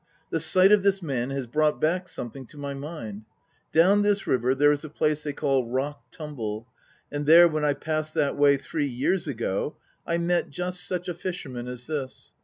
[0.31, 3.27] The sight of this man has brought back something to my mind.
[3.71, 6.67] Down this river there is a place they call Rock tumble.
[7.11, 9.77] And there, when I passed that way three years ago,
[10.07, 12.33] I met just such a fisherman as this.